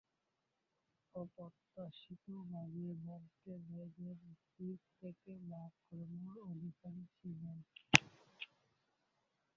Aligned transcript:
অপ্রত্যাশিতভাবে 1.15 2.85
বলকে 3.03 3.51
লেগের 3.67 4.17
দিক 4.55 4.79
থেকে 4.97 5.31
বাঁক 5.45 5.73
করানোর 5.85 6.37
অধিকারী 6.49 7.03
ছিলেন। 7.15 7.57